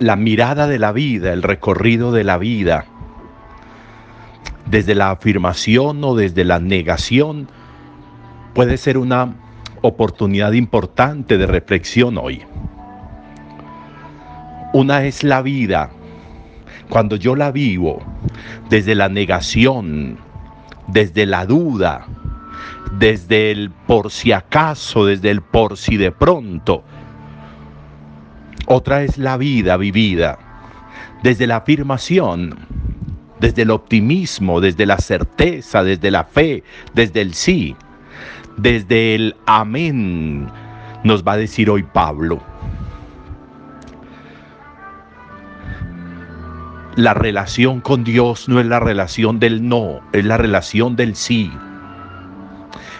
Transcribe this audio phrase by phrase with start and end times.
[0.00, 2.86] la mirada de la vida, el recorrido de la vida,
[4.66, 7.48] desde la afirmación o desde la negación,
[8.54, 9.34] puede ser una
[9.82, 12.42] oportunidad importante de reflexión hoy.
[14.72, 15.90] Una es la vida,
[16.88, 18.02] cuando yo la vivo
[18.70, 20.16] desde la negación,
[20.86, 22.06] desde la duda,
[22.98, 26.84] desde el por si acaso, desde el por si de pronto.
[28.72, 30.38] Otra es la vida vivida
[31.24, 32.56] desde la afirmación,
[33.40, 36.62] desde el optimismo, desde la certeza, desde la fe,
[36.94, 37.74] desde el sí,
[38.58, 40.48] desde el amén,
[41.02, 42.40] nos va a decir hoy Pablo.
[46.94, 51.50] La relación con Dios no es la relación del no, es la relación del sí.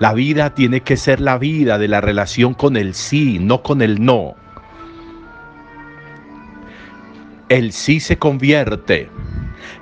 [0.00, 3.80] La vida tiene que ser la vida de la relación con el sí, no con
[3.80, 4.41] el no.
[7.52, 9.10] El sí se convierte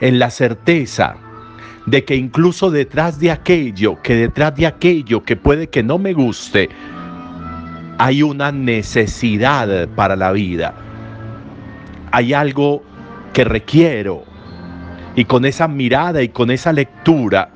[0.00, 1.16] en la certeza
[1.84, 6.14] de que incluso detrás de aquello, que detrás de aquello que puede que no me
[6.14, 6.70] guste,
[7.98, 10.76] hay una necesidad para la vida.
[12.10, 12.82] Hay algo
[13.34, 14.24] que requiero.
[15.14, 17.50] Y con esa mirada y con esa lectura,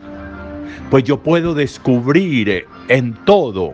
[0.91, 3.73] pues yo puedo descubrir en todo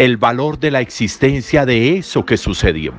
[0.00, 2.94] el valor de la existencia de eso que sucedió.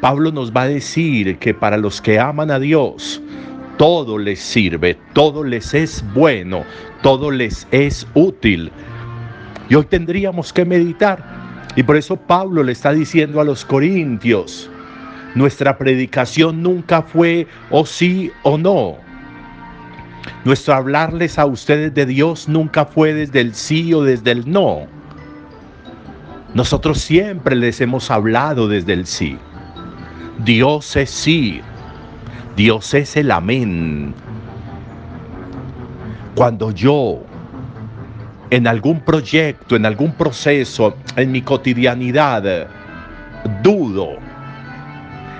[0.00, 3.20] Pablo nos va a decir que para los que aman a Dios,
[3.76, 6.64] todo les sirve, todo les es bueno,
[7.02, 8.70] todo les es útil.
[9.68, 11.24] Y hoy tendríamos que meditar.
[11.74, 14.70] Y por eso Pablo le está diciendo a los corintios,
[15.34, 18.98] nuestra predicación nunca fue o sí o no.
[20.44, 24.86] Nuestro hablarles a ustedes de Dios nunca fue desde el sí o desde el no.
[26.54, 29.38] Nosotros siempre les hemos hablado desde el sí.
[30.44, 31.60] Dios es sí.
[32.56, 34.14] Dios es el amén.
[36.34, 37.22] Cuando yo
[38.50, 42.68] en algún proyecto, en algún proceso, en mi cotidianidad,
[43.62, 44.18] dudo,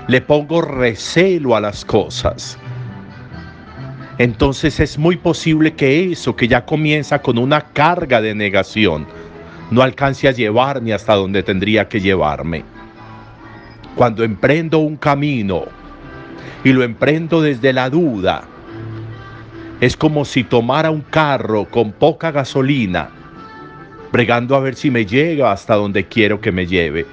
[0.09, 2.59] le pongo recelo a las cosas,
[4.23, 9.07] entonces es muy posible que eso que ya comienza con una carga de negación
[9.71, 12.65] no alcance a llevarme hasta donde tendría que llevarme
[13.95, 15.65] cuando emprendo un camino
[16.65, 18.45] y lo emprendo desde la duda,
[19.81, 23.11] es como si tomara un carro con poca gasolina,
[24.13, 27.07] bregando a ver si me llega hasta donde quiero que me lleve.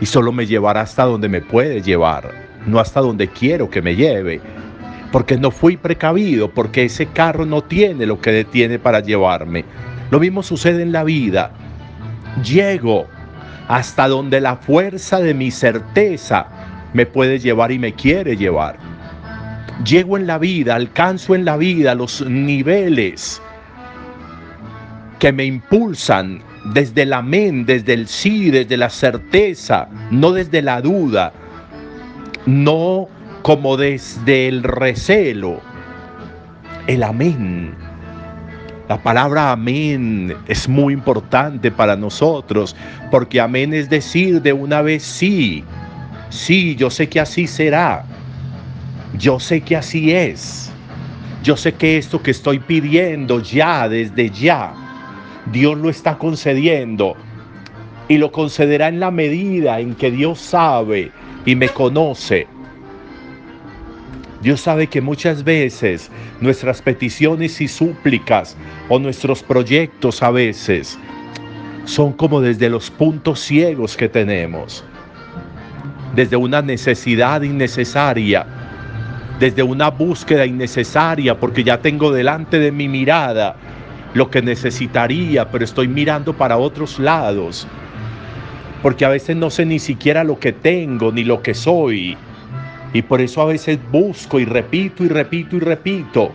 [0.00, 2.30] Y solo me llevará hasta donde me puede llevar,
[2.66, 4.40] no hasta donde quiero que me lleve.
[5.14, 9.64] Porque no fui precavido, porque ese carro no tiene lo que detiene para llevarme.
[10.10, 11.52] Lo mismo sucede en la vida.
[12.42, 13.06] Llego
[13.68, 16.48] hasta donde la fuerza de mi certeza
[16.94, 18.76] me puede llevar y me quiere llevar.
[19.84, 23.40] Llego en la vida, alcanzo en la vida los niveles
[25.20, 26.42] que me impulsan
[26.74, 31.32] desde el amén, desde el sí, desde la certeza, no desde la duda,
[32.46, 33.08] no
[33.44, 35.60] como desde el recelo.
[36.86, 37.76] El amén
[38.88, 42.74] la palabra amén es muy importante para nosotros,
[43.10, 45.64] porque amén es decir de una vez sí,
[46.28, 48.04] sí, yo sé que así será,
[49.18, 50.70] yo sé que así es,
[51.42, 54.74] yo sé que esto que estoy pidiendo ya, desde ya,
[55.50, 57.14] Dios lo está concediendo
[58.08, 61.10] y lo concederá en la medida en que Dios sabe
[61.46, 62.53] y me conoce
[64.44, 66.10] Dios sabe que muchas veces
[66.42, 68.58] nuestras peticiones y súplicas
[68.90, 70.98] o nuestros proyectos a veces
[71.86, 74.84] son como desde los puntos ciegos que tenemos,
[76.14, 78.44] desde una necesidad innecesaria,
[79.40, 83.56] desde una búsqueda innecesaria, porque ya tengo delante de mi mirada
[84.12, 87.66] lo que necesitaría, pero estoy mirando para otros lados,
[88.82, 92.18] porque a veces no sé ni siquiera lo que tengo ni lo que soy
[92.94, 96.30] y por eso a veces busco y repito y repito y repito.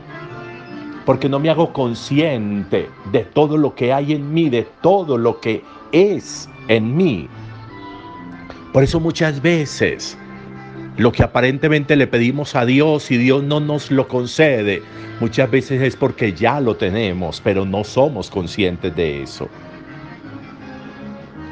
[1.06, 5.40] Porque no me hago consciente de todo lo que hay en mí, de todo lo
[5.40, 5.64] que
[5.94, 7.28] es en mí.
[8.74, 10.18] Por eso muchas veces
[10.98, 14.84] lo que aparentemente le pedimos a Dios y Dios no nos lo concede,
[15.22, 19.48] muchas veces es porque ya lo tenemos, pero no somos conscientes de eso.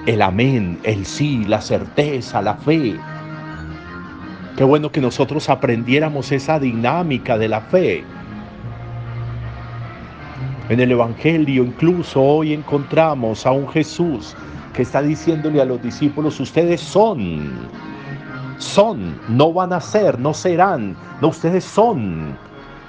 [0.06, 2.98] El amén, el sí, la certeza, la fe,
[4.58, 8.04] Qué bueno que nosotros aprendiéramos esa dinámica de la fe.
[10.68, 14.36] En el Evangelio incluso hoy encontramos a un Jesús
[14.74, 17.52] que está diciéndole a los discípulos, ustedes son,
[18.58, 22.36] son, no van a ser, no serán, no, ustedes son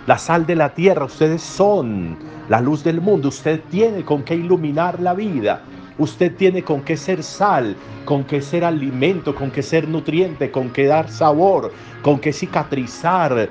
[0.06, 2.16] la sal de la tierra, ustedes son
[2.48, 5.60] la luz del mundo, usted tiene con qué iluminar la vida,
[5.98, 10.70] usted tiene con qué ser sal, con qué ser alimento, con qué ser nutriente, con
[10.70, 11.72] qué dar sabor,
[12.02, 13.48] con qué cicatrizar,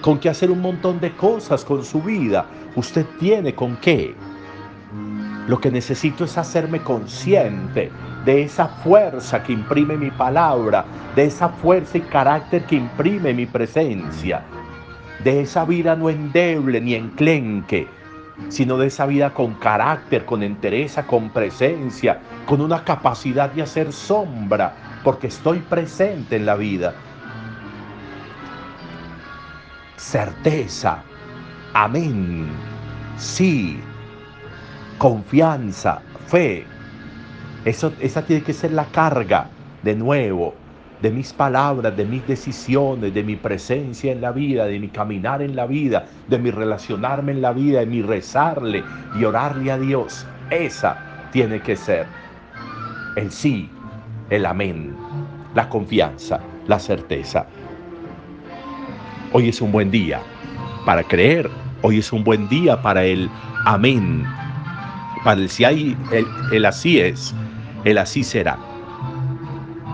[0.00, 2.46] con qué hacer un montón de cosas con su vida.
[2.74, 4.14] Usted tiene con qué.
[5.46, 7.90] Lo que necesito es hacerme consciente
[8.24, 10.84] de esa fuerza que imprime mi palabra,
[11.16, 14.42] de esa fuerza y carácter que imprime mi presencia,
[15.24, 17.88] de esa vida no endeble ni enclenque,
[18.48, 23.92] sino de esa vida con carácter, con entereza, con presencia, con una capacidad de hacer
[23.92, 26.94] sombra, porque estoy presente en la vida.
[29.96, 31.02] Certeza,
[31.74, 32.48] amén,
[33.16, 33.80] sí,
[34.98, 36.66] confianza, fe.
[37.64, 39.48] Eso, esa tiene que ser la carga,
[39.82, 40.59] de nuevo,
[41.00, 45.40] de mis palabras, de mis decisiones, de mi presencia en la vida, de mi caminar
[45.40, 48.84] en la vida, de mi relacionarme en la vida, de mi rezarle
[49.18, 50.26] y orarle a Dios.
[50.50, 52.06] Esa tiene que ser
[53.16, 53.70] el sí,
[54.28, 54.94] el amén,
[55.54, 57.46] la confianza, la certeza.
[59.32, 60.20] Hoy es un buen día
[60.84, 61.50] para creer,
[61.82, 63.30] hoy es un buen día para el
[63.64, 64.24] amén,
[65.24, 67.34] para el si hay, el, el así es,
[67.84, 68.69] el así será.